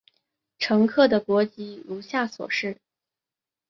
[0.57, 2.75] 乘客的国籍如下所示。